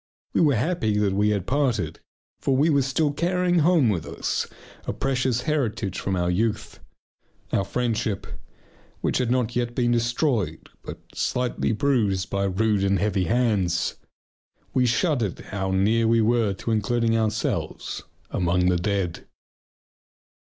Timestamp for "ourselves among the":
17.15-18.77